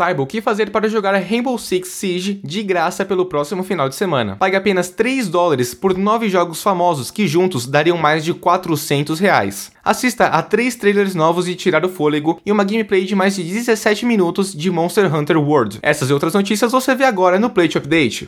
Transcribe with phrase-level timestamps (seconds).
[0.00, 3.94] saiba o que fazer para jogar Rainbow Six Siege de graça pelo próximo final de
[3.94, 4.34] semana.
[4.36, 9.70] Pague apenas 3 dólares por 9 jogos famosos que juntos dariam mais de 400 reais.
[9.84, 13.42] Assista a 3 trailers novos de tirar o fôlego e uma gameplay de mais de
[13.42, 15.80] 17 minutos de Monster Hunter World.
[15.82, 18.26] Essas e outras notícias você vê agora no Play Update.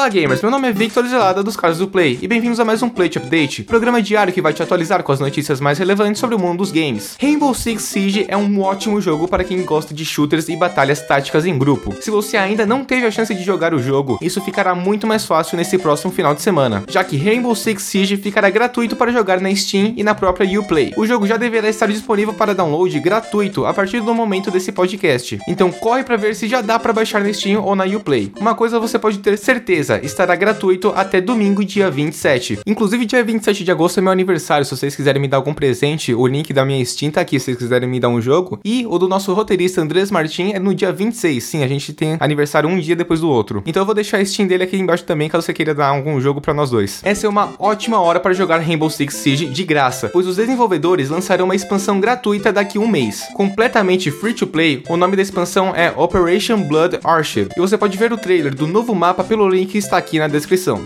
[0.00, 2.82] Olá gamers, meu nome é Victor Zelada dos caras do Play e bem-vindos a mais
[2.82, 6.34] um Play Update, programa diário que vai te atualizar com as notícias mais relevantes sobre
[6.34, 7.18] o mundo dos games.
[7.20, 11.44] Rainbow Six Siege é um ótimo jogo para quem gosta de shooters e batalhas táticas
[11.44, 11.94] em grupo.
[12.00, 15.26] Se você ainda não teve a chance de jogar o jogo, isso ficará muito mais
[15.26, 19.38] fácil nesse próximo final de semana, já que Rainbow Six Siege ficará gratuito para jogar
[19.38, 20.94] na Steam e na própria Uplay.
[20.96, 25.38] O jogo já deverá estar disponível para download gratuito a partir do momento desse podcast.
[25.46, 28.32] Então corre para ver se já dá para baixar na Steam ou na Uplay.
[28.40, 32.60] Uma coisa você pode ter certeza estará gratuito até domingo, dia 27.
[32.66, 34.64] Inclusive, dia 27 de agosto é meu aniversário.
[34.64, 37.46] Se vocês quiserem me dar algum presente, o link da minha Steam tá aqui se
[37.46, 38.60] vocês quiserem me dar um jogo.
[38.64, 41.42] E o do nosso roteirista Andrés Martin é no dia 26.
[41.42, 43.62] Sim, a gente tem aniversário um dia depois do outro.
[43.66, 46.20] Então eu vou deixar a Steam dele aqui embaixo também, caso você queira dar algum
[46.20, 47.00] jogo para nós dois.
[47.04, 51.08] Essa é uma ótima hora para jogar Rainbow Six Siege de graça, pois os desenvolvedores
[51.08, 53.24] lançarão uma expansão gratuita daqui um mês.
[53.34, 57.50] Completamente free to play, o nome da expansão é Operation Blood Archive.
[57.56, 60.84] E você pode ver o trailer do novo mapa pelo link está aqui na descrição.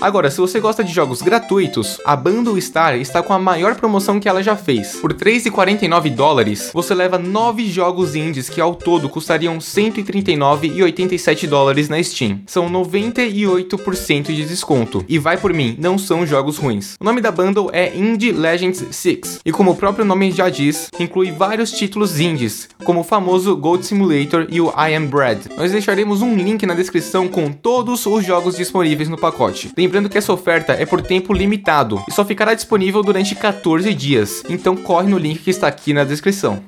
[0.00, 4.20] Agora, se você gosta de jogos gratuitos, a Bundle Star está com a maior promoção
[4.20, 4.96] que ela já fez.
[4.96, 12.00] Por 3,49 dólares, você leva 9 jogos indies que ao todo custariam 139,87 dólares na
[12.00, 12.42] Steam.
[12.46, 15.04] São 98% de desconto.
[15.08, 16.94] E vai por mim, não são jogos ruins.
[17.00, 20.90] O nome da bundle é Indie Legends 6, e como o próprio nome já diz,
[21.00, 25.48] inclui vários títulos indies, como o famoso Gold Simulator e o I Am Bread.
[25.56, 29.72] Nós deixaremos um link na descrição com todos os jogos disponíveis no pacote.
[29.88, 34.42] Lembrando que essa oferta é por tempo limitado e só ficará disponível durante 14 dias,
[34.46, 36.62] então corre no link que está aqui na descrição.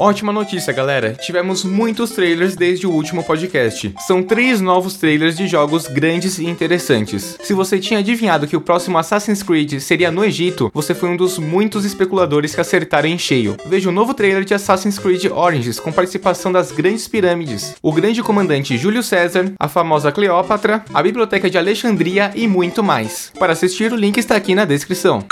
[0.00, 1.16] Ótima notícia, galera!
[1.20, 3.92] Tivemos muitos trailers desde o último podcast.
[4.06, 7.36] São três novos trailers de jogos grandes e interessantes.
[7.42, 11.16] Se você tinha adivinhado que o próximo Assassin's Creed seria no Egito, você foi um
[11.16, 13.56] dos muitos especuladores que acertaram em cheio.
[13.66, 18.22] Veja o novo trailer de Assassin's Creed Origins com participação das grandes pirâmides, o grande
[18.22, 23.32] comandante Júlio César, a famosa Cleópatra, a biblioteca de Alexandria e muito mais.
[23.36, 25.26] Para assistir, o link está aqui na descrição.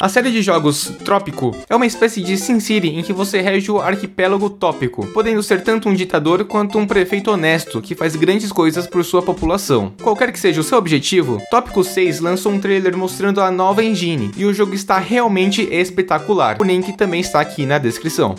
[0.00, 3.70] A série de jogos Trópico é uma espécie de Sin City em que você rege
[3.70, 8.50] o arquipélago tópico, podendo ser tanto um ditador quanto um prefeito honesto que faz grandes
[8.50, 9.92] coisas por sua população.
[10.02, 14.30] Qualquer que seja o seu objetivo, Tópico 6 lançou um trailer mostrando a nova engine
[14.38, 16.56] e o jogo está realmente espetacular.
[16.58, 18.36] O link também está aqui na descrição.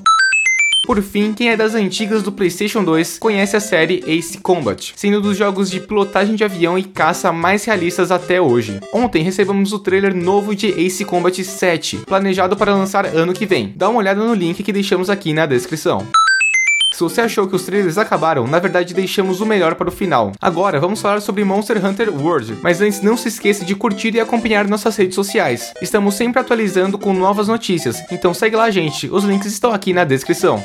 [0.84, 5.22] Por fim, quem é das antigas do PlayStation 2 conhece a série Ace Combat, sendo
[5.22, 8.80] dos jogos de pilotagem de avião e caça mais realistas até hoje.
[8.92, 13.74] Ontem recebemos o trailer novo de Ace Combat 7, planejado para lançar ano que vem.
[13.75, 16.08] Dá uma olhada no link que deixamos aqui na descrição.
[16.94, 20.34] Se você achou que os trailers acabaram, na verdade deixamos o melhor para o final.
[20.41, 24.19] Agora vamos falar sobre Monster Hunter World, mas antes não se esqueça de curtir e
[24.19, 25.74] acompanhar nossas redes sociais.
[25.81, 30.03] Estamos sempre atualizando com novas notícias, então segue lá gente, os links estão aqui na
[30.03, 30.63] descrição.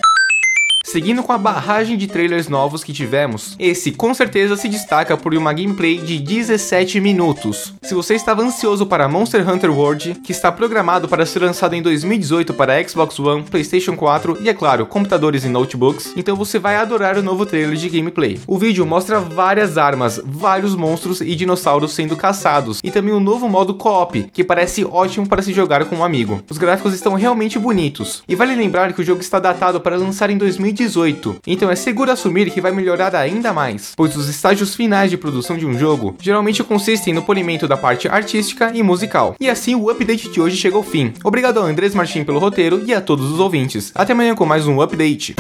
[0.87, 5.35] Seguindo com a barragem de trailers novos que tivemos, esse com certeza se destaca por
[5.35, 7.75] uma gameplay de 17 minutos.
[7.83, 11.83] Se você estava ansioso para Monster Hunter World, que está programado para ser lançado em
[11.83, 16.77] 2018 para Xbox One, PlayStation 4 e, é claro, computadores e notebooks, então você vai
[16.77, 18.39] adorar o novo trailer de gameplay.
[18.47, 23.49] O vídeo mostra várias armas, vários monstros e dinossauros sendo caçados, e também um novo
[23.49, 26.45] modo co-op, que parece ótimo para se jogar com um amigo.
[26.49, 30.31] Os gráficos estão realmente bonitos, e vale lembrar que o jogo está datado para lançar
[30.31, 34.75] em 2018 2018, então é seguro assumir que vai melhorar ainda mais, pois os estágios
[34.75, 39.35] finais de produção de um jogo geralmente consistem no polimento da parte artística e musical.
[39.41, 41.13] E assim o update de hoje chega ao fim.
[41.25, 43.91] Obrigado ao Andrés Martin pelo roteiro e a todos os ouvintes.
[43.95, 45.35] Até amanhã com mais um update.